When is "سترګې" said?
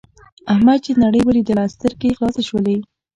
1.75-2.05